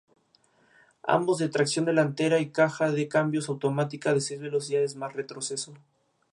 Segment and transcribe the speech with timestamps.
[1.03, 5.73] Ambos de tracción delantera y caja de cambios automática de seis velocidades más retroceso.